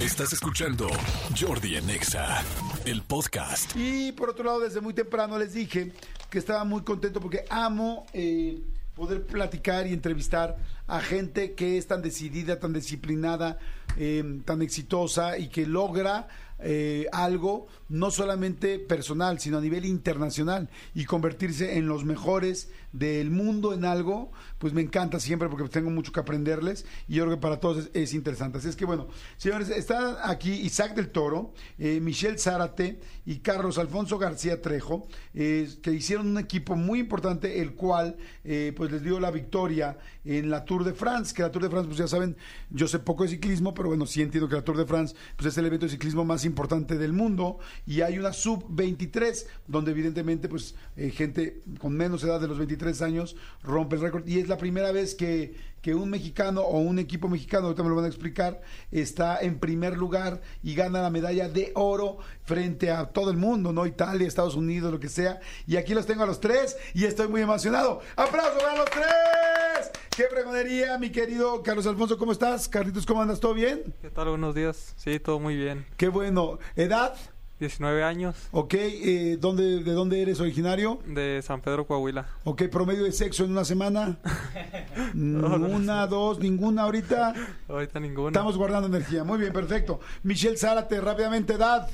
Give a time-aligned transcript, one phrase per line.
[0.00, 0.88] Estás escuchando
[1.38, 2.42] Jordi en Exa,
[2.86, 3.76] el podcast.
[3.76, 5.92] Y por otro lado, desde muy temprano les dije
[6.30, 8.62] que estaba muy contento porque amo eh,
[8.94, 13.58] poder platicar y entrevistar a gente que es tan decidida, tan disciplinada,
[13.98, 16.28] eh, tan exitosa y que logra
[16.62, 23.30] eh, algo no solamente personal, sino a nivel internacional y convertirse en los mejores del
[23.30, 27.36] mundo en algo, pues me encanta siempre porque tengo mucho que aprenderles y yo creo
[27.36, 28.58] que para todos es, es interesante.
[28.58, 33.78] Así es que bueno, señores, están aquí Isaac del Toro, eh, Michelle Zárate y Carlos
[33.78, 39.02] Alfonso García Trejo, eh, que hicieron un equipo muy importante, el cual eh, pues les
[39.02, 42.08] dio la victoria en la Tour de France, que la Tour de France, pues ya
[42.08, 42.36] saben,
[42.70, 45.46] yo sé poco de ciclismo, pero bueno, sí entiendo que la Tour de France pues
[45.46, 50.48] es el evento de ciclismo más importante del mundo y hay una sub-23, donde evidentemente
[50.48, 54.48] pues eh, gente con menos edad de los 23 años rompe el récord y es
[54.48, 58.06] la primera vez que, que un mexicano o un equipo mexicano, ahorita me lo van
[58.06, 63.30] a explicar, está en primer lugar y gana la medalla de oro frente a todo
[63.30, 63.86] el mundo, ¿no?
[63.86, 65.40] Italia, Estados Unidos, lo que sea.
[65.66, 68.00] Y aquí los tengo a los tres y estoy muy emocionado.
[68.16, 69.90] ¡Aplauso para los tres!
[70.16, 72.18] ¡Qué pregonería, mi querido Carlos Alfonso!
[72.18, 72.68] ¿Cómo estás?
[72.68, 73.40] Carlitos, ¿cómo andas?
[73.40, 73.94] ¿Todo bien?
[74.02, 74.28] ¿Qué tal?
[74.28, 74.94] Buenos días.
[74.96, 75.86] Sí, todo muy bien.
[75.96, 76.58] Qué bueno.
[76.76, 77.14] ¿Edad?
[77.60, 80.98] 19 años, Ok, eh, ¿dónde, ¿de dónde eres originario?
[81.06, 82.26] de San Pedro, Coahuila.
[82.44, 84.18] Ok, promedio de sexo en una semana.
[85.14, 87.34] una, dos, ninguna ahorita.
[87.68, 88.28] Ahorita ninguno.
[88.28, 89.24] Estamos guardando energía.
[89.24, 90.00] Muy bien, perfecto.
[90.22, 91.88] Michelle Zárate, rápidamente, edad.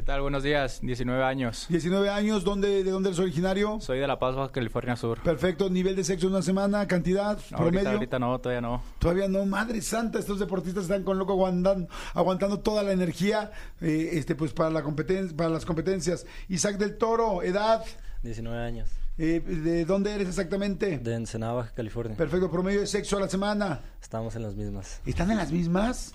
[0.00, 0.22] ¿Qué tal?
[0.22, 1.66] Buenos días, 19 años.
[1.68, 3.82] 19 años, ¿dónde, ¿de dónde eres originario?
[3.82, 5.22] Soy de La Paz, Baja California Sur.
[5.22, 7.80] Perfecto, nivel de sexo en una semana, cantidad, promedio.
[7.80, 8.82] Ahorita, ahorita no, todavía no.
[8.98, 14.12] Todavía no, madre santa, estos deportistas están con loco aguantando, aguantando toda la energía eh,
[14.14, 16.24] este, pues para, la competen para las competencias.
[16.48, 17.84] Isaac del Toro, edad,
[18.22, 18.88] 19 años.
[19.18, 20.96] eh, ¿de dónde eres exactamente?
[20.96, 22.16] De Ensenada, Baja California.
[22.16, 23.82] Perfecto, promedio de sexo a la semana.
[24.00, 25.02] Estamos en las mismas.
[25.04, 26.14] ¿Están en las mismas?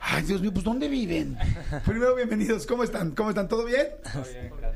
[0.00, 1.36] Ay, Dios mío, pues ¿dónde viven?
[1.84, 2.66] Primero, bienvenidos.
[2.66, 3.12] ¿Cómo están?
[3.12, 3.48] ¿Cómo están?
[3.48, 3.88] ¿Todo bien?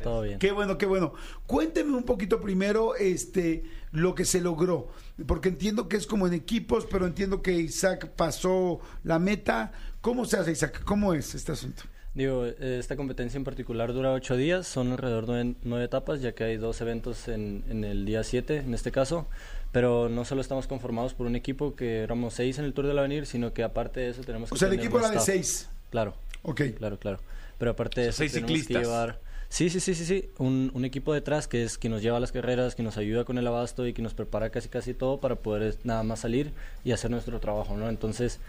[0.02, 0.38] Todo bien.
[0.38, 1.14] Qué bueno, qué bueno.
[1.46, 4.88] Cuénteme un poquito primero este lo que se logró,
[5.26, 9.72] porque entiendo que es como en equipos, pero entiendo que Isaac pasó la meta.
[10.00, 10.82] ¿Cómo se hace, Isaac?
[10.84, 11.84] ¿Cómo es este asunto?
[12.14, 16.32] Digo, eh, esta competencia en particular dura ocho días, son alrededor de nueve etapas, ya
[16.32, 19.28] que hay dos eventos en, en el día 7, en este caso.
[19.72, 22.98] Pero no solo estamos conformados por un equipo, que éramos seis en el Tour del
[22.98, 25.68] Avenir, sino que aparte de eso tenemos O que sea, el equipo era de seis.
[25.90, 26.60] Claro, Ok.
[26.76, 27.20] claro, claro.
[27.58, 29.18] Pero aparte de eso seis tenemos que llevar...
[29.52, 30.30] Sí, sí, sí, sí, sí.
[30.38, 33.24] Un, un equipo detrás que es quien nos lleva a las carreras, que nos ayuda
[33.24, 36.52] con el abasto y que nos prepara casi casi todo para poder nada más salir
[36.84, 37.90] y hacer nuestro trabajo, ¿no?
[37.90, 38.40] Entonces,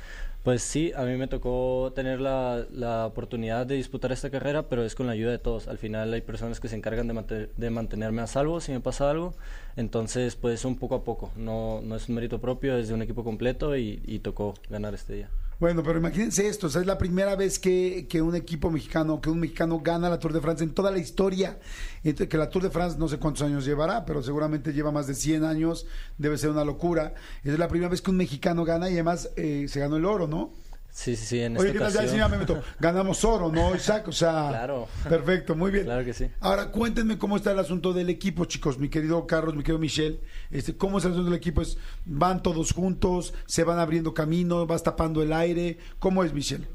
[0.44, 4.86] pues sí, a mí me tocó tener la, la oportunidad de disputar esta carrera, pero
[4.86, 5.68] es con la ayuda de todos.
[5.68, 9.09] Al final hay personas que se encargan de, de mantenerme a salvo si me pasa
[9.12, 9.34] algo.
[9.75, 11.31] Entonces, pues un poco a poco.
[11.36, 14.94] No, no es un mérito propio, es de un equipo completo y, y tocó ganar
[14.94, 15.30] este día.
[15.59, 19.22] Bueno, pero imagínense esto, o sea, es la primera vez que, que un equipo mexicano,
[19.22, 21.59] que un mexicano gana la Tour de France en toda la historia.
[22.03, 25.16] Que la Tour de France no sé cuántos años llevará, pero seguramente lleva más de
[25.16, 25.86] 100 años,
[26.18, 27.13] debe ser una locura.
[27.44, 30.28] Es la primera vez que un mexicano gana y además eh, se ganó el oro,
[30.28, 30.53] ¿no?
[30.96, 31.92] Sí, sí, sí, en Oye, esta ¿qué tal?
[31.92, 32.09] Ya, ocasión...
[32.12, 34.08] señor Memeto, ganamos oro, ¿no, Isaac?
[34.08, 34.88] O sea, Claro.
[35.09, 35.86] perfecto, muy bien.
[35.86, 36.30] Claro que sí.
[36.40, 40.20] Ahora, cuéntenme cómo está el asunto del equipo, chicos, mi querido Carlos, mi querido Michelle.
[40.52, 41.64] Este, ¿Cómo es el asunto del equipo?
[41.64, 43.34] ¿Es, ¿Van todos juntos?
[43.48, 44.68] ¿Se van abriendo camino?
[44.68, 45.80] ¿Vas tapando el aire?
[45.98, 46.68] ¿Cómo es, Michelle?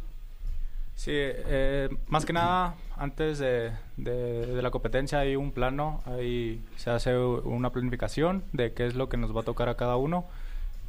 [0.96, 6.60] Sí, eh, más que nada, antes de, de- de la competencia hay un plano, ahí
[6.76, 9.94] se hace una planificación de qué es lo que nos va a tocar a cada
[9.94, 10.26] uno.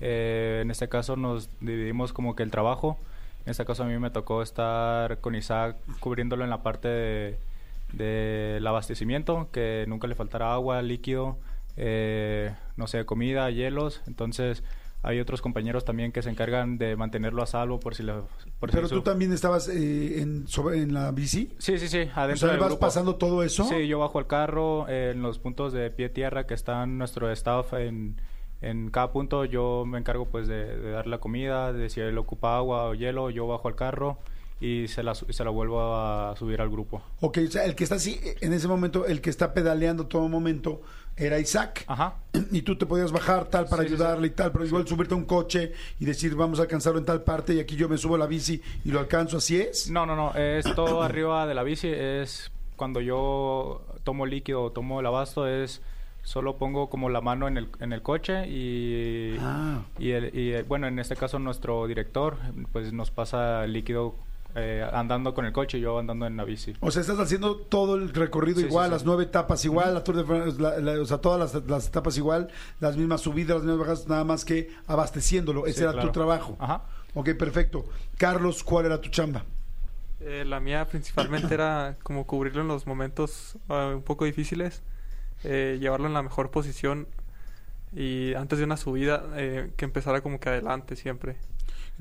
[0.02, 2.98] Eh, en este caso nos dividimos como que el trabajo.
[3.46, 7.40] En este caso a mí me tocó estar con Isaac cubriéndolo en la parte de-
[7.94, 11.38] del abastecimiento, que nunca le faltara agua, líquido,
[11.78, 14.02] eh, no sé, comida, hielos.
[14.08, 14.64] Entonces
[15.02, 18.14] hay otros compañeros también que se encargan de mantenerlo a salvo por si le...
[18.60, 21.52] por si Pero tú su- también estabas eh, en, sobre- en la bici.
[21.58, 22.82] Sí, sí, sí, O adentro sea, del ¿vas grupo.
[22.82, 23.64] pasando todo eso?
[23.64, 27.32] Sí, yo bajo al carro eh, en los puntos de pie tierra que están nuestro
[27.32, 28.20] staff en,
[28.62, 29.46] en cada punto.
[29.46, 32.94] Yo me encargo pues de, de darle la comida, de si él ocupa agua o
[32.94, 34.18] hielo, yo bajo al carro
[34.62, 37.02] y se la, se la vuelvo a subir al grupo.
[37.22, 40.28] Ok, o sea, el que está así, en ese momento, el que está pedaleando todo
[40.28, 40.82] momento
[41.16, 41.86] era Isaac.
[41.88, 42.16] Ajá.
[42.52, 45.14] Y tú te podías bajar tal para Sí, sí, ayudarle y tal, pero igual subirte
[45.14, 47.98] a un coche y decir vamos a alcanzarlo en tal parte y aquí yo me
[47.98, 49.90] subo a la bici y lo alcanzo, ¿así es?
[49.90, 54.72] No, no, no, es todo arriba de la bici, es cuando yo tomo líquido o
[54.72, 55.82] tomo el abasto, es
[56.24, 59.82] solo pongo como la mano en el, en el coche y, Ah.
[59.98, 62.38] y, el- y, eh, bueno, en este caso nuestro director
[62.72, 64.16] pues nos pasa el líquido
[64.56, 66.74] eh, andando con el coche y yo andando en la bici.
[66.80, 68.92] O sea, estás haciendo todo el recorrido Sí, igual, sí.
[68.94, 71.88] las nueve etapas igual, la Tour de France, la- la- o sea, todas las, las
[71.88, 72.50] etapas igual,
[72.80, 75.68] las mismas subidas, las mismas bajadas, nada más que abasteciéndolo.
[75.68, 76.08] Ese Sí, era claro.
[76.08, 76.58] tu trabajo.
[76.60, 76.82] Ajá.
[77.14, 77.86] Ok, perfecto.
[78.18, 79.46] Carlos, ¿cuál era tu chamba?
[80.20, 84.82] Eh, la mía principalmente era como cubrirlo en los momentos ah, un poco difíciles,
[85.44, 87.08] eh, llevarlo en la mejor posición
[87.94, 91.38] y antes de una subida eh, que empezara como que adelante siempre.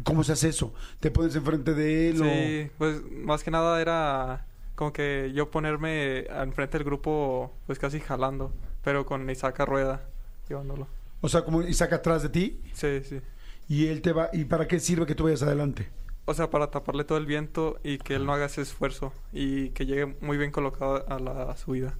[0.05, 0.73] ¿Cómo se hace eso?
[1.01, 2.23] ¿Te pones enfrente de él?
[2.23, 4.47] o- Sí, pues más que nada era
[4.77, 8.53] como que yo ponerme enfrente del grupo pues casi jalando,
[8.85, 10.03] pero con Isaac a rueda
[10.49, 10.87] llevándolo.
[11.21, 13.21] O sea, como Isaac atrás de ti Sí, sí.
[13.69, 14.31] y él te va.
[14.33, 15.89] ¿Y para qué sirve que tú vayas adelante?
[16.27, 19.71] O sea, para taparle todo el viento y que él no haga ese esfuerzo y
[19.71, 21.95] que llegue muy bien colocado a la subida.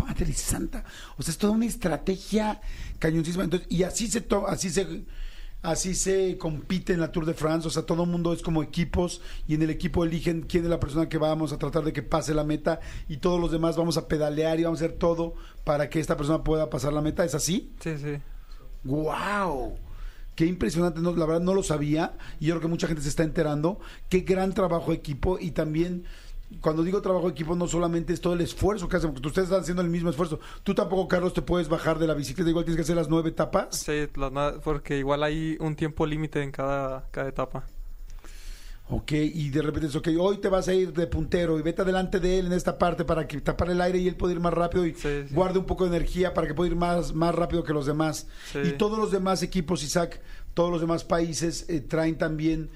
[0.00, 0.84] Madre santa.
[1.16, 2.60] O sea, es toda una estrategia
[2.98, 3.44] cañoncísima.
[3.44, 5.04] Entonces, y así se to- así se
[5.62, 8.62] así se compite en la Tour de France, o sea, todo el mundo es como
[8.62, 11.92] equipos y en el equipo eligen quién es la persona que vamos a tratar de
[11.92, 12.78] que pase la meta
[13.08, 15.34] y todos los demás vamos a pedalear y vamos a hacer todo
[15.64, 17.72] para que esta persona pueda pasar la meta, ¿es así?
[17.80, 18.18] Sí, sí.
[18.84, 19.76] ¡Wow!
[20.36, 23.08] Qué impresionante, no, la verdad no lo sabía y yo creo que mucha gente se
[23.08, 23.80] está enterando.
[24.08, 26.04] Qué gran trabajo equipo y también
[26.60, 29.46] cuando digo trabajo de equipo no solamente es todo el esfuerzo que hacen, porque ustedes
[29.48, 30.38] están haciendo el mismo esfuerzo.
[30.62, 33.30] Tú tampoco, Carlos, te puedes bajar de la bicicleta, igual tienes que hacer las nueve
[33.30, 33.76] etapas.
[33.76, 37.64] Sí, las porque igual hay un tiempo límite en cada, cada etapa.
[38.88, 41.82] Ok, y de repente es, ok, hoy te vas a ir de puntero y vete
[41.82, 44.38] adelante de él en esta parte para que tapar el aire y él pueda ir
[44.38, 45.34] más rápido y Sí, sí.
[45.34, 48.28] guarde un poco de energía para que pueda ir más, más rápido que los demás.
[48.52, 48.60] Sí.
[48.62, 50.20] Y todos los demás equipos, Isaac,
[50.54, 52.70] todos los demás países eh, traen también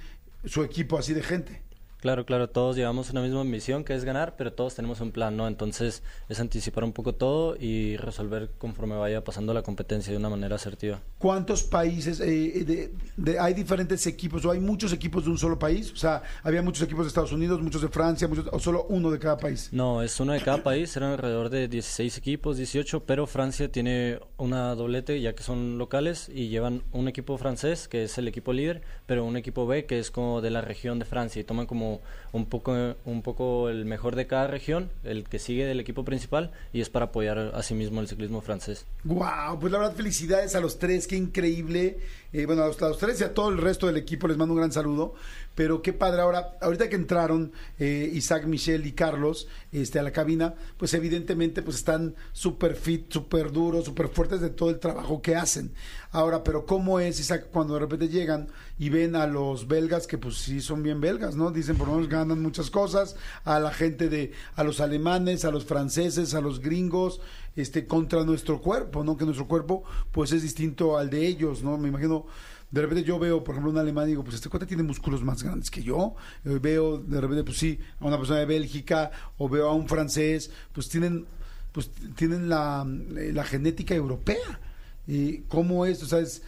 [0.45, 1.63] su equipo así de gente.
[2.01, 5.37] Claro, claro, todos llevamos una misma misión que es ganar, pero todos tenemos un plan,
[5.37, 5.47] ¿no?
[5.47, 10.31] Entonces es anticipar un poco todo y resolver conforme vaya pasando la competencia de una
[10.31, 11.01] manera asertiva.
[11.19, 15.59] ¿Cuántos países, eh, de- de- hay diferentes equipos o hay muchos equipos de un solo
[15.59, 15.93] país?
[15.93, 19.11] O sea, había muchos equipos de Estados Unidos, muchos de Francia, muchos, o solo uno
[19.11, 19.69] de cada país.
[19.73, 24.21] No, es uno de cada país, eran alrededor de 16 equipos, 18, pero Francia tiene
[24.39, 28.55] una doblete ya que son locales y llevan un equipo francés que es el equipo
[28.55, 31.67] líder, pero un equipo B que es como de la región de Francia y toman
[31.67, 31.90] como
[32.33, 36.53] un poco un poco el mejor de cada región, el que sigue del equipo principal
[36.73, 38.87] y es para apoyar a sí mismo el ciclismo francés.
[39.05, 41.99] Wow, pues la verdad felicidades a los tres, qué increíble.
[42.33, 42.79] Eh, bueno, a los,
[43.21, 45.15] y a todo el resto del equipo les mando un gran saludo.
[45.55, 50.13] Pero qué padre ahora, ahorita que entraron eh, Isaac, Michelle y Carlos este, a la
[50.13, 55.21] cabina, pues evidentemente pues están súper fit, súper duros, súper fuertes de todo el trabajo
[55.21, 55.73] que hacen.
[56.13, 58.49] Ahora, pero ¿cómo es, Isaac, cuando de repente llegan
[58.79, 61.51] y ven a los belgas que pues sí son bien belgas, ¿no?
[61.51, 65.51] Dicen por lo menos ganan muchas cosas, a la gente de, a los alemanes, a
[65.51, 67.21] los franceses, a los gringos,
[67.57, 69.17] este, contra nuestro cuerpo, ¿no?
[69.17, 71.77] Que nuestro cuerpo pues es distinto al de ellos, ¿no?
[71.79, 72.20] Me imagino,
[72.71, 75.23] de repente yo veo, por ejemplo, un alemán y digo, pues este cuate tiene músculos
[75.25, 76.15] más grandes que yo,
[76.45, 79.89] Eh, veo de repente, pues sí, a una persona de Bélgica o veo a un
[79.89, 81.27] francés, pues tienen,
[81.73, 82.87] pues tienen la,
[83.17, 84.61] eh, la genética europea.
[85.07, 86.13] ¿Y cómo es?
[86.13, 86.43] O es-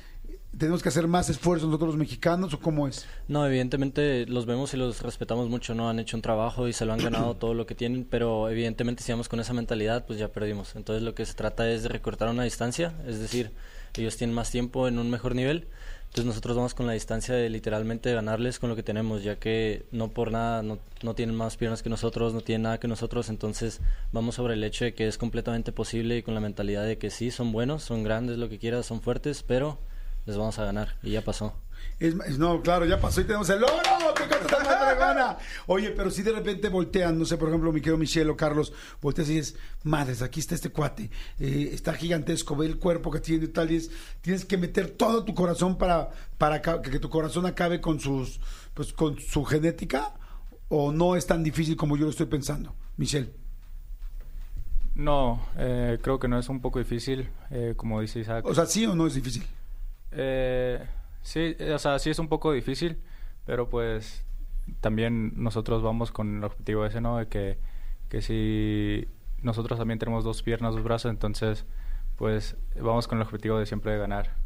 [0.56, 3.06] ¿tenemos que hacer más esfuerzo nosotros los mexicanos o cómo es?
[3.28, 5.88] No, evidentemente los vemos y los respetamos mucho, ¿no?
[5.88, 9.02] Han hecho un trabajo y se lo han ganado todo lo que tienen, pero evidentemente
[9.02, 10.76] si vamos con esa mentalidad, pues ya perdimos.
[10.76, 13.52] Entonces lo que se trata es de recortar una distancia, es decir,
[13.96, 15.68] ellos tienen más tiempo en un mejor nivel,
[16.12, 19.86] entonces nosotros vamos con la distancia de literalmente ganarles con lo que tenemos, ya que
[19.92, 23.30] no por nada no, no tienen más piernas que nosotros, no tienen nada que nosotros,
[23.30, 23.80] entonces
[24.12, 27.08] vamos sobre el hecho de que es completamente posible y con la mentalidad de que
[27.08, 29.78] sí, son buenos, son grandes, lo que quieras, son fuertes, pero
[30.26, 31.54] les vamos a ganar y ya pasó.
[31.98, 33.76] Es, es- no, claro, ya pasó y tenemos el logro.
[34.14, 35.38] ¡Qué cosa más fregona!
[35.66, 38.72] Oye, pero si de repente voltean, no sé, por ejemplo, mi querido Michelle o Carlos,
[39.00, 43.20] volteas y dices, madres, aquí está este cuate, eh, está gigantesco, ve el cuerpo que
[43.20, 47.08] tiene y tal, y es, tienes que meter todo tu corazón para, para que tu
[47.10, 48.40] corazón acabe con sus,
[48.74, 50.14] pues, con su genética,
[50.68, 53.32] o no es tan difícil como yo lo estoy pensando, Michelle.
[54.94, 58.44] No, eh, creo que no es un poco difícil, eh, como dice Isaac.
[58.46, 59.44] O sea, ¿sí o no es difícil?
[60.12, 60.84] Eh,
[61.22, 62.98] sí, o sea, sí es un poco difícil,
[63.46, 64.24] pero pues
[64.80, 67.18] también nosotros vamos con el objetivo ese, ¿no?
[67.18, 67.58] De que,
[68.08, 69.08] que si
[69.42, 71.64] nosotros también tenemos dos piernas, dos brazos, entonces
[72.16, 74.42] pues vamos con el objetivo de siempre ganar.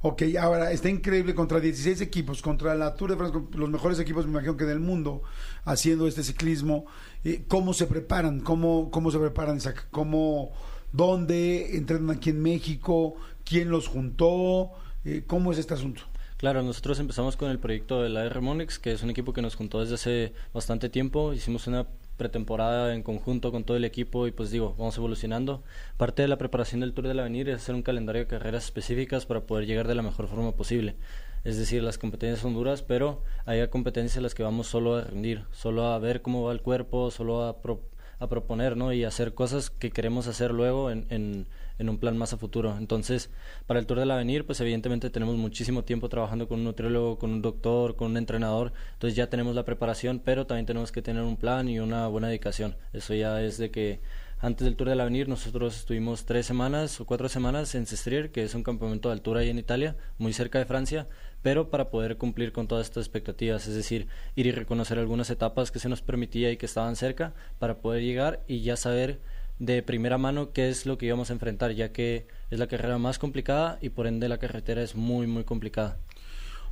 [0.00, 3.98] Ok, ahora está increíble contra 16 equipos, contra la Tour de France, con los mejores
[3.98, 5.22] equipos, me imagino que del mundo,
[5.64, 6.86] haciendo este ciclismo.
[7.24, 8.38] Eh, ¿Cómo se preparan?
[8.38, 9.58] ¿Cómo, cómo se preparan?
[9.90, 10.52] ¿Cómo,
[10.92, 13.16] ¿Dónde entrenan aquí en México?
[13.44, 14.70] ¿Quién los juntó?
[15.10, 16.02] Eh, ¿Cómo es este asunto?
[16.36, 19.40] Claro, nosotros empezamos con el proyecto de la R Monix, que es un equipo que
[19.40, 21.32] nos juntó desde hace bastante tiempo.
[21.32, 21.86] Hicimos una
[22.18, 25.62] pretemporada en conjunto con todo el equipo y pues digo, vamos evolucionando.
[25.96, 29.24] Parte de la preparación del Tour del Avenir es hacer un calendario de carreras específicas
[29.24, 30.96] para poder llegar de la mejor forma posible.
[31.42, 35.04] Es decir, las competencias son duras, pero hay competencias en las que vamos solo a
[35.04, 37.80] rendir, solo a ver cómo va el cuerpo, solo a, pro-
[38.18, 38.92] a proponer, ¿no?
[38.92, 41.46] Y hacer cosas que queremos hacer luego en,
[41.78, 42.76] en, un plan más a futuro.
[42.78, 43.30] Entonces,
[43.66, 47.30] para el Tour del Avenir, pues evidentemente tenemos muchísimo tiempo trabajando con un nutriólogo, con
[47.30, 48.72] un doctor, con un entrenador.
[48.94, 52.28] Entonces ya tenemos la preparación, pero también tenemos que tener un plan y una buena
[52.28, 52.76] dedicación.
[52.92, 54.00] Eso ya es de que
[54.40, 58.44] antes del Tour del Avenir nosotros estuvimos tres semanas o cuatro semanas en Sestrier, que
[58.44, 61.08] es un campamento de altura ahí en Italia, muy cerca de Francia,
[61.42, 64.06] pero para poder cumplir con todas estas expectativas, es decir,
[64.36, 68.02] ir y reconocer algunas etapas que se nos permitía y que estaban cerca para poder
[68.02, 69.18] llegar y ya saber
[69.58, 72.98] de primera mano qué es lo que íbamos a enfrentar, ya que es la carrera
[72.98, 75.98] más complicada y por ende la carretera es muy, muy complicada.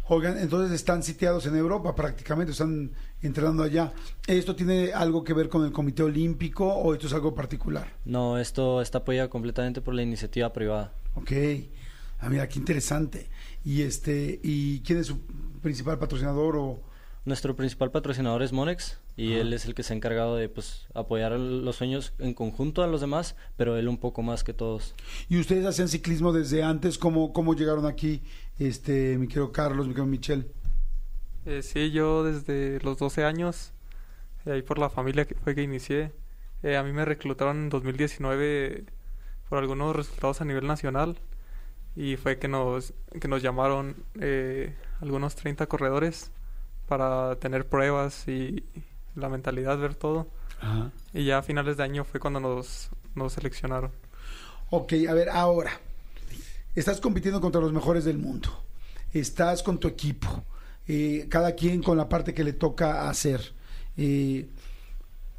[0.08, 3.92] Oigan, entonces están sitiados en Europa prácticamente, están entrenando allá.
[4.28, 7.92] ¿Esto tiene algo que ver con el Comité Olímpico o esto es algo particular?
[8.04, 10.92] No, esto está apoyado completamente por la iniciativa privada.
[11.16, 11.32] Ok.
[12.20, 13.28] Ah, mira, qué interesante.
[13.64, 15.18] ¿Y este y quién es su
[15.60, 16.80] principal patrocinador o
[17.26, 20.86] nuestro principal patrocinador es Monex y él es el que se ha encargado de pues
[20.94, 24.94] apoyar los sueños en conjunto a los demás, pero él un poco más que todos.
[25.28, 26.98] ¿Y ustedes hacían ciclismo desde antes?
[26.98, 28.22] ¿Cómo, cómo llegaron aquí,
[28.60, 30.52] este, mi querido Carlos, mi querido Michel?
[31.46, 33.72] Eh, sí, yo desde los 12 años,
[34.44, 36.12] eh, ahí por la familia que fue que inicié.
[36.62, 38.84] Eh, a mí me reclutaron en 2019
[39.48, 41.18] por algunos resultados a nivel nacional
[41.96, 43.96] y fue que nos, que nos llamaron
[45.00, 46.30] algunos 30 corredores
[46.86, 48.64] para tener pruebas y
[49.14, 50.28] la mentalidad, ver todo.
[51.12, 53.90] Y ya a finales de año fue cuando nos, nos seleccionaron.
[54.70, 55.72] Ok, a ver, ahora,
[56.74, 58.48] estás compitiendo contra los mejores del mundo,
[59.12, 60.44] estás con tu equipo,
[60.88, 63.52] eh, cada quien con la parte que le toca hacer.
[63.96, 64.48] Eh,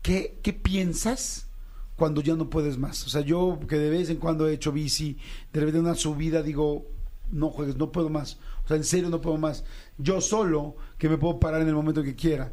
[0.01, 1.47] ¿qué, ¿Qué piensas
[1.95, 3.05] cuando ya no puedes más?
[3.05, 5.17] O sea, yo que de vez en cuando he hecho bici,
[5.51, 6.85] de repente una subida digo,
[7.31, 8.37] no juegues, no puedo más.
[8.67, 9.63] O sea, en serio no puedo más.
[9.97, 12.51] Yo solo, que me puedo parar en el momento que quiera.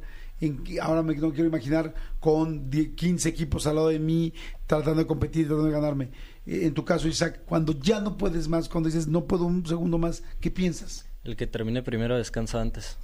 [0.80, 4.33] ahora me, no quiero imaginar con 15 equipos al lado de mí
[4.68, 6.04] tratando de competir, tratando de ganarme.
[6.47, 9.66] Eh, en tu caso, Isaac, cuando ya no puedes más, cuando dices no puedo un
[9.66, 11.04] segundo más, ¿qué piensas?
[11.25, 12.97] El que termine primero descansa antes.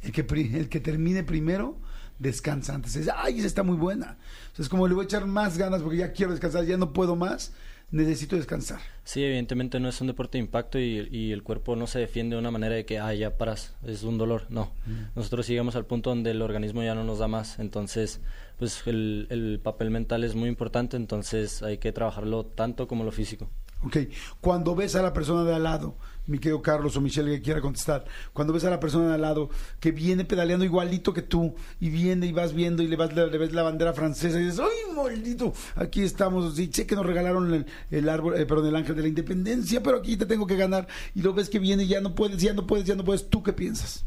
[0.00, 0.22] El que,
[0.56, 1.76] el que termine primero
[2.18, 2.96] descansa antes.
[2.96, 4.16] Es, ay, esa está muy buena.
[4.56, 7.14] es como le voy a echar más ganas porque ya quiero descansar, ya no puedo
[7.14, 7.52] más
[7.92, 8.80] necesito descansar.
[9.04, 12.40] Sí, evidentemente no es un deporte de impacto y, el cuerpo no se defiende de
[12.40, 14.46] una manera de que, ah, ya paras, es un dolor.
[14.48, 14.72] No,
[15.14, 17.58] nosotros llegamos al punto donde el organismo ya no nos da más.
[17.58, 18.20] Entonces,
[18.58, 23.12] pues el, el papel mental es muy importante, entonces hay que trabajarlo tanto como lo
[23.12, 23.48] físico.
[23.84, 23.96] Ok,
[24.40, 25.96] cuando ves a la persona de al lado,
[26.26, 29.22] mi querido Carlos o Michelle que quiera contestar, cuando ves a la persona de al
[29.22, 29.50] lado
[29.80, 33.52] que viene pedaleando igualito que tú y viene y vas viendo y le, vas, ves
[33.52, 35.52] la bandera francesa y dices, ¡ay, maldito!
[35.74, 39.08] Aquí estamos, sí, sé que nos regalaron el, árbol, eh, perdón, el ángel de la
[39.08, 40.86] independencia, pero aquí te tengo que ganar.
[41.14, 43.28] Y lo ves que viene y ya no puedes, ya no puedes, ya no puedes,
[43.28, 44.04] ¿tú qué piensas?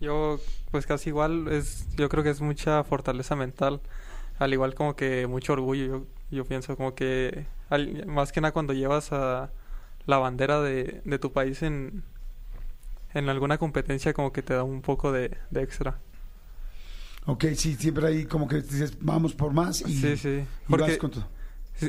[0.00, 0.40] Yo,
[0.70, 3.80] pues casi igual, es, yo creo que es mucha fortaleza mental,
[4.38, 7.46] al igual como que mucho orgullo, yo pienso como que
[8.06, 9.50] más que nada cuando llevas a
[10.10, 12.04] la bandera de, de tu país en,
[13.14, 15.98] en alguna competencia como que te da un poco de, extra.
[17.26, 20.44] Ok, sí, siempre ahí como que dices, vamos por más y, sí, sí.
[20.68, 21.28] vas con todo.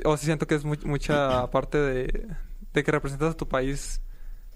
[0.06, 2.28] o sí siento que es mucha parte de,
[2.74, 4.02] de que representas a tu país,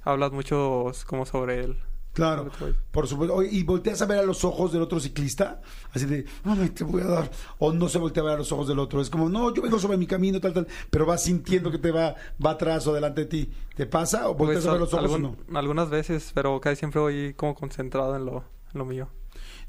[0.04, 1.78] hablas mucho como sobre él.
[2.16, 2.50] Claro,
[2.92, 3.44] por supuesto.
[3.44, 5.60] Y volteas a ver a los ojos del otro ciclista,
[5.92, 7.32] así de, no, te voy a dar.
[7.60, 9.02] O no se voltea a ver a los ojos del otro.
[9.02, 10.68] Es como, no, yo vengo sobre mi camino, tal, tal.
[10.90, 13.52] Pero vas sintiendo que te va, va atrás o delante de ti.
[13.76, 14.30] ¿Te pasa?
[14.30, 15.36] ¿O volteas pues, a ver los ojos o no?
[15.54, 19.10] Algunas veces, pero casi siempre voy como concentrado en lo, lo mío.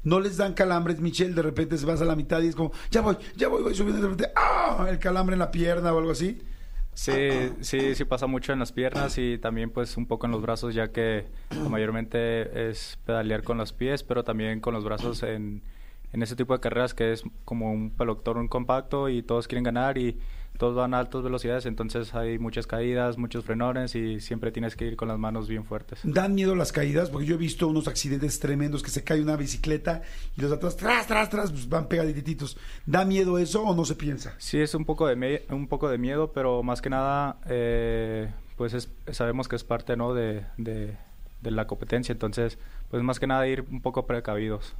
[0.03, 1.33] No les dan calambres, Michelle.
[1.33, 3.75] De repente se vas a la mitad y es como, ya voy, ya voy, voy
[3.75, 4.01] subiendo.
[4.01, 4.87] De repente, ¡ah!
[4.89, 6.41] El calambre en la pierna o algo así.
[6.97, 10.41] Sí, sí, sí pasa mucho en las piernas y también pues un poco en los
[10.41, 11.27] brazos ya que
[11.69, 15.61] mayormente es pedalear con los pies, pero también con los brazos en,
[16.11, 19.99] en ese tipo de carreras que es como un pelotón compacto y todos quieren ganar
[19.99, 20.17] y
[20.57, 24.85] todos van a altas velocidades, entonces hay muchas caídas, muchos frenones y siempre tienes que
[24.85, 25.99] ir con las manos bien fuertes.
[26.03, 27.09] ¿Dan miedo las caídas?
[27.09, 30.01] Porque yo he visto unos accidentes tremendos que se cae una bicicleta
[30.35, 32.57] y los atrás, tras, tras, tras, pues van pegadititos.
[32.85, 34.33] ¿Da miedo eso o no se piensa?
[34.37, 38.89] Sí, es un poco de, un poco de miedo, pero más que nada, eh, pues
[39.11, 40.13] sabemos que es parte ¿no?
[40.13, 40.97] de, de
[41.43, 42.57] la competencia, entonces,
[42.89, 44.75] pues más que nada ir un poco precavidos.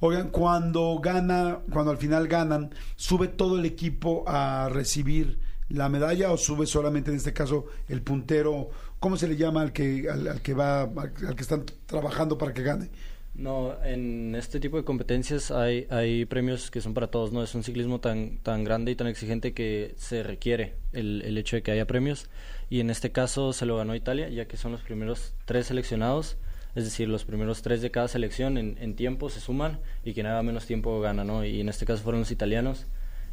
[0.00, 6.30] Oigan, cuando gana, cuando al final ganan, ¿sube todo el equipo a recibir la medalla
[6.30, 8.70] o sube solamente en este caso el puntero?
[9.00, 12.62] ¿Cómo se le llama al que, al, que va, al, que están trabajando para que
[12.62, 12.90] gane?
[13.34, 17.42] No, en este tipo de competencias hay, hay premios que son para todos, ¿no?
[17.42, 21.56] Es un ciclismo tan, tan grande y tan exigente que se requiere el, el hecho
[21.56, 22.28] de que haya premios.
[22.70, 26.36] Y en este caso se lo ganó Italia, ya que son los primeros tres seleccionados
[26.74, 30.42] es decir, los primeros tres de cada selección en, tiempo se suman y quien haga
[30.42, 31.44] menos tiempo gana, ¿no?
[31.44, 32.86] Y en este caso fueron los italianos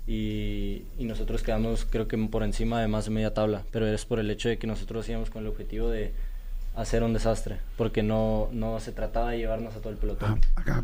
[0.07, 4.05] y, y nosotros quedamos creo que por encima de más de media tabla, pero es
[4.05, 6.13] por el hecho de que nosotros íbamos con el objetivo de
[6.75, 10.39] hacer un desastre, porque no, no se trataba de llevarnos a todo el pelotón.
[10.55, 10.83] Ah, acá.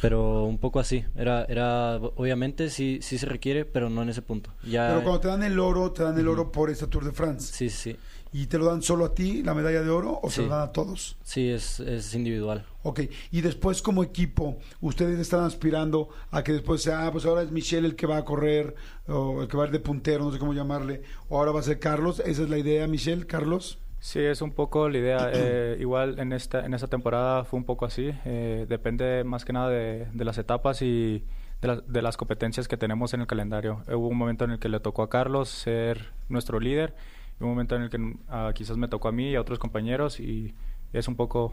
[0.00, 4.22] Pero un poco así, era, era obviamente sí, sí se requiere, pero no en ese
[4.22, 4.50] punto.
[4.64, 7.12] Ya, Pero cuando te dan el oro, te dan el oro por esta Tour de
[7.12, 7.52] France.
[7.52, 7.96] Sí, sí,
[8.32, 10.60] ¿Y te lo dan solo a ti, la medalla de oro, o se lo dan
[10.60, 11.16] a todos?
[11.22, 12.66] sí, es, es individual.
[12.82, 17.42] Ok, y después como equipo, ustedes están aspirando a que después sea, ah, pues ahora
[17.42, 18.74] es Michelle el que va a correr,
[19.08, 21.60] o el que va a ir de puntero, no sé cómo llamarle, o ahora va
[21.60, 23.78] a ser Carlos, esa es la idea, Michelle, Carlos.
[24.06, 25.30] Sí, es un poco la idea.
[25.32, 28.12] eh, igual en esta, en esta temporada fue un poco así.
[28.24, 31.24] eh, depende más que nada de, de las etapas y
[31.60, 33.82] de, la- de las competencias que tenemos en el calendario.
[33.88, 36.94] Hubo un momento en el que le tocó a Carlos ser nuestro líder
[37.40, 37.98] y un momento en el que
[38.28, 40.54] ah, quizás me tocó a mí y a otros compañeros y
[40.92, 41.52] es un poco...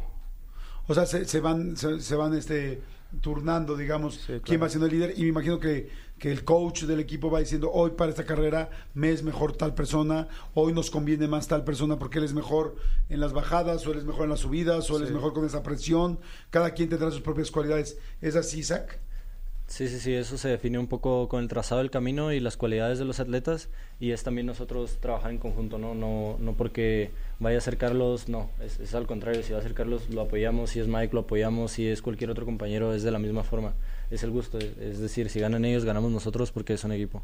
[0.88, 2.82] O sea, se, se van, se, se van este
[3.22, 5.90] turnando, digamos, Sí, quién va siendo el líder, y me imagino que,
[6.20, 9.74] que el coach del equipo va diciendo, hoy para esta carrera me es mejor tal
[9.74, 12.76] persona, hoy nos conviene más tal persona porque él es mejor
[13.10, 15.16] en las bajadas, o él es mejor en las subidas, o él es Sí.
[15.16, 17.98] mejor con esa presión, cada quien tendrá sus propias cualidades.
[18.22, 19.00] ¿Es así, Isaac?
[19.68, 22.58] Sí, sí, sí, eso se define un poco con el trazado del camino y las
[22.58, 25.96] cualidades de los atletas y es también nosotros trabajar en conjunto, ¿no?
[25.96, 27.12] No, no porque
[27.44, 30.72] vaya a ser Carlos, no, es, al contrario, si va a ser Carlos lo apoyamos,
[30.72, 33.74] si es Mike lo apoyamos, si es cualquier otro compañero es de la misma forma,
[34.10, 37.22] es el gusto, es, decir, si ganan ellos ganamos nosotros porque es un equipo.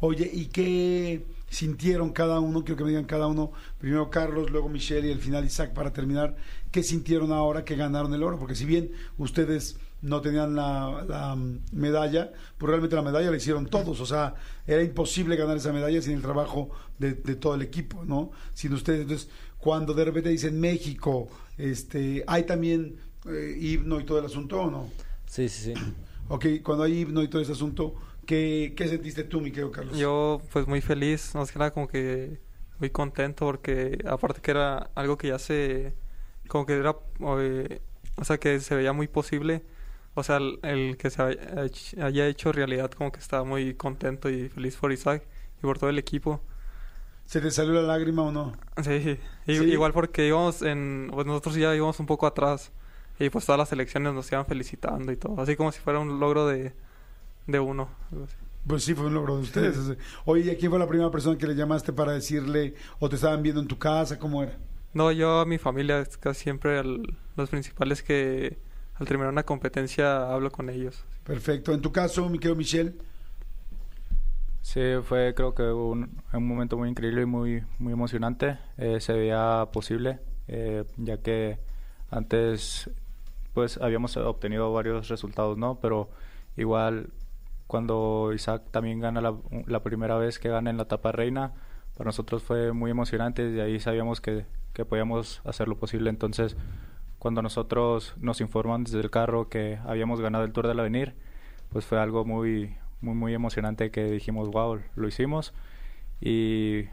[0.00, 2.62] Oye, ¿y qué sintieron cada uno?
[2.62, 5.92] Quiero que me digan cada uno, primero Carlos, luego Michelle y al final Isaac para
[5.92, 6.36] terminar.
[6.70, 8.38] ¿Qué sintieron ahora que ganaron el oro?
[8.38, 13.36] Porque si bien ustedes no tenían la, la, mm, medalla, pues realmente la medalla la
[13.36, 14.00] hicieron todos.
[14.00, 14.34] O sea,
[14.66, 18.30] era imposible ganar esa medalla sin el trabajo de, de todo el equipo, ¿no?
[18.52, 19.02] Sin ustedes.
[19.02, 19.28] Entonces,
[19.64, 24.70] cuando de repente dicen México, este, hay también eh, himno y todo el asunto, ¿o
[24.70, 24.90] no?
[25.24, 25.80] Sí, sí, sí.
[26.28, 27.94] Ok, cuando hay himno y todo ese asunto,
[28.26, 29.96] ¿qué, qué sentiste tú, mi querido Carlos?
[29.96, 32.42] Yo, pues muy feliz, más que nada como que
[32.78, 35.94] muy contento porque aparte que era algo que ya se,
[36.46, 36.94] como que era,
[37.38, 37.80] eh,
[38.16, 39.62] o sea, que se veía muy posible.
[40.12, 41.68] O sea, el, el que se haya
[42.02, 45.26] haya hecho realidad como que estaba muy contento y feliz por Isaac
[45.56, 46.42] y por todo el equipo.
[47.26, 48.52] ¿Se te salió la lágrima o no?
[48.82, 49.64] Sí, y- Sí.
[49.64, 52.70] igual porque íbamos en, pues nosotros ya íbamos un poco atrás
[53.18, 56.20] y pues todas las elecciones nos iban felicitando y todo, así como si fuera un
[56.20, 56.72] logro de,
[57.46, 57.88] de uno.
[58.66, 59.76] Pues sí, fue un logro de ustedes.
[60.24, 63.16] Oye, ¿y a quién fue la primera persona que le llamaste para decirle o te
[63.16, 64.18] estaban viendo en tu casa?
[64.18, 64.56] ¿Cómo era?
[64.92, 68.56] No, yo a mi familia casi siempre al- los principales que
[68.94, 71.04] al terminar una competencia hablo con ellos.
[71.24, 71.72] Perfecto.
[71.72, 72.94] En tu caso, mi querido Michelle,
[74.74, 78.58] Sí, fue creo que un, un momento muy increíble y muy, muy emocionante.
[78.76, 81.60] Eh, se veía posible, eh, ya que
[82.10, 82.90] antes
[83.52, 85.78] pues habíamos obtenido varios resultados, ¿no?
[85.80, 86.10] Pero
[86.56, 87.10] igual
[87.68, 91.52] cuando Isaac también gana la, primera vez que gana en la etapa reina,
[91.96, 96.10] para nosotros fue muy emocionante y ahí sabíamos que, que podíamos hacer lo posible.
[96.10, 96.56] Entonces,
[97.20, 101.14] cuando nosotros nos informan desde el carro que habíamos ganado el Tour del Avenir,
[101.70, 105.54] pues fue algo muy, muy, muy emocionante que dijimos, wow, lo hicimos.
[106.20, 106.84] Y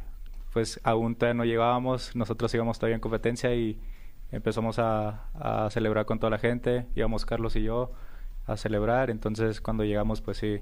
[0.54, 3.80] pues aún todavía no llegábamos, nosotros íbamos todavía en competencia y
[4.32, 5.28] empezamos a,
[5.72, 7.92] celebrar con toda la gente, íbamos Carlos y yo
[8.48, 10.62] a celebrar, entonces cuando llegamos pues sí,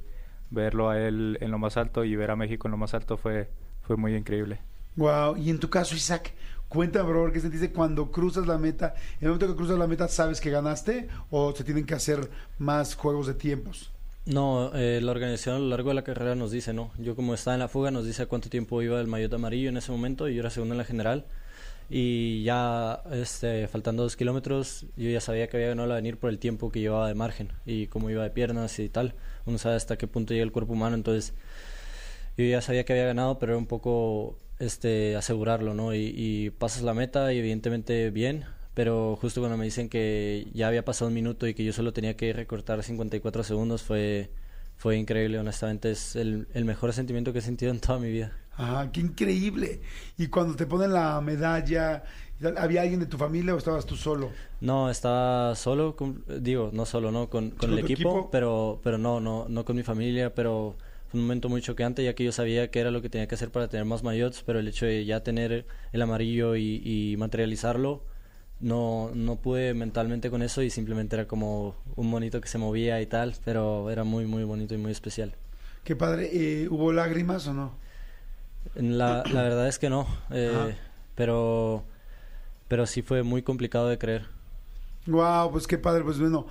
[0.51, 3.17] verlo a él en lo más alto y ver a México en lo más alto
[3.17, 3.49] fue,
[3.81, 4.59] fue muy increíble.
[4.95, 5.35] wow.
[5.37, 6.33] Y en tu caso, Isaac,
[6.67, 8.93] cuéntame, bro, ¿qué sentiste cuando cruzas la meta?
[9.19, 12.29] ¿En el momento que cruzas la meta sabes que ganaste o se tienen que hacer
[12.57, 13.91] más juegos de tiempos?
[14.29, 16.91] No, eh, la organización a lo largo de la carrera nos dice, ¿no?
[16.99, 19.69] Yo como estaba en la fuga nos dice a cuánto tiempo iba el maillot amarillo
[19.69, 21.25] en ese momento y yo era segundo en la general
[21.89, 26.29] y ya este, faltando dos kilómetros yo ya sabía que había ganado la venir por
[26.29, 29.15] el tiempo que llevaba de margen y cómo iba de piernas y tal.
[29.47, 31.33] Uno sabe hasta qué punto llega el cuerpo humano, entonces
[32.37, 35.95] yo ya sabía que había ganado, pero era un poco este asegurarlo, ¿no?
[35.95, 40.67] Y, y pasas la meta y evidentemente bien, pero justo cuando me dicen que ya
[40.67, 44.31] había pasado un minuto y que yo solo tenía que recortar 54 segundos fue
[44.77, 48.33] fue increíble, honestamente es el, el mejor sentimiento que he sentido en toda mi vida.
[48.51, 49.81] Ajá, qué increíble.
[50.17, 52.03] Y cuando te ponen la medalla,
[52.57, 54.37] ¿había alguien de tu familia o estabas tú solo?
[54.61, 57.29] No, estaba solo, con- digo, no solo, ¿no?
[57.29, 58.29] Con, con ¿Con el equipo, equipo?
[58.29, 60.77] pero pero no, no no con mi familia, pero
[61.07, 63.35] fue un momento muy choqueante ya que yo sabía que era lo que tenía que
[63.35, 67.15] hacer para tener más maillots, pero el hecho de ya tener el amarillo y, y
[67.17, 68.03] materializarlo,
[68.59, 73.01] no, no pude mentalmente con eso y simplemente era como un monito que se movía
[73.01, 75.33] y tal, pero era muy, muy bonito y muy especial.
[75.83, 76.29] Qué padre.
[76.31, 77.73] Eh, ¿Hubo lágrimas o no?
[78.75, 80.75] La, la verdad es que no, eh,
[81.15, 81.83] pero,
[82.67, 84.25] pero sí fue muy complicado de creer.
[85.07, 86.45] Wow, pues qué padre, pues bueno,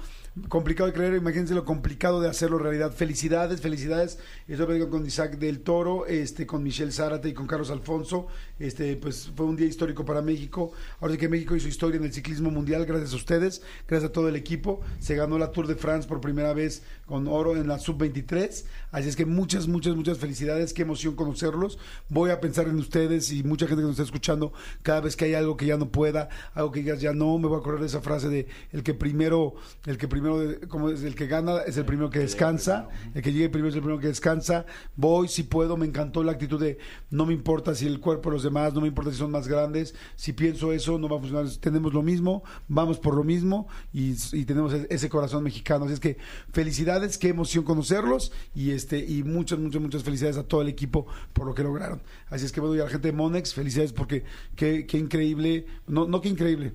[0.49, 2.93] complicado de creer, imagínense lo complicado de hacerlo realidad.
[2.93, 4.19] Felicidades, felicidades.
[4.47, 8.27] Lo digo con Isaac del Toro, este, con Michelle Zárate y con Carlos Alfonso.
[8.59, 10.73] Este, pues fue un día histórico para México.
[11.01, 14.13] Ahora sí que México hizo historia en el ciclismo mundial, gracias a ustedes, gracias a
[14.13, 14.81] todo el equipo.
[14.99, 18.65] Se ganó la Tour de France por primera vez con oro en la sub-23.
[18.91, 20.73] Así es que muchas, muchas, muchas felicidades.
[20.73, 21.79] Qué emoción conocerlos.
[22.09, 25.27] Voy a pensar en ustedes y mucha gente que nos está escuchando cada vez que
[25.27, 27.81] hay algo que ya no pueda, algo que digas ya no, me voy a acordar
[27.81, 29.55] de esa frase de el que primero,
[29.87, 30.28] el que primero,
[30.69, 33.75] como es el que gana es el primero que descansa, el que llegue primero es
[33.75, 34.67] el primero que descansa.
[34.97, 36.79] Voy si puedo, me encantó la actitud de
[37.11, 39.49] no me importa si el cuerpo de los demás, no me importa si son más
[39.49, 43.69] grandes, si pienso eso no va a funcionar, tenemos lo mismo, vamos por lo mismo
[43.93, 45.85] y, y tenemos e-, ese corazón mexicano.
[45.85, 46.17] Así es que
[46.53, 51.07] felicidades, qué emoción conocerlos y este y muchas, muchas, muchas felicidades a todo el equipo
[51.33, 52.03] por lo que lograron.
[52.31, 54.25] Así es que bueno, y a la gente de Monex, felicidades porque
[54.57, 56.75] qué, qué increíble, no, no qué increíble,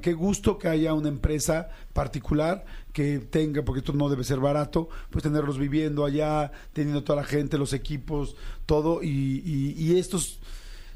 [0.00, 4.88] qué gusto que haya una empresa particular que tenga, porque esto no debe ser barato,
[5.10, 10.40] pues tenerlos viviendo allá, teniendo toda la gente, los equipos, todo, y, y, y estos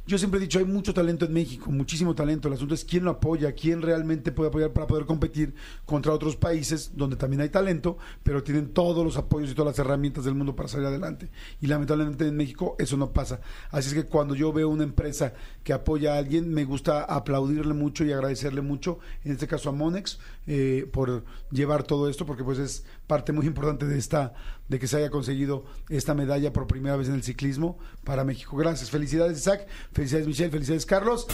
[0.06, 2.46] yo siempre he dicho, hay mucho talento en México, muchísimo talento.
[2.46, 6.36] El asunto es quién lo apoya, quién realmente puede apoyar para poder competir contra otros
[6.36, 10.34] países donde también hay talento, pero tienen todos los apoyos y todas las herramientas del
[10.34, 11.28] mundo para salir adelante.
[11.60, 13.40] Y lamentablemente en México eso no pasa.
[13.70, 17.74] Así es que cuando yo veo una empresa que apoya a alguien, me gusta aplaudirle
[17.74, 22.44] mucho y agradecerle mucho, en este caso a Monex, eh, por llevar todo esto, porque
[22.44, 24.34] pues es parte muy importante de esta,
[24.68, 28.56] de que se haya conseguido esta medalla por primera vez en el ciclismo para México.
[28.56, 31.26] Gracias, felicidades Isaac, felicidades Michelle, felicidades Carlos.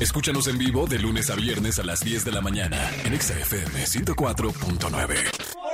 [0.00, 3.84] Escúchanos en vivo de lunes a viernes a las 10 de la mañana en XFM
[3.84, 5.65] 104.9.